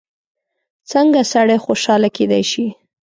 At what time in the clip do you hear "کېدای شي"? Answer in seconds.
2.17-2.65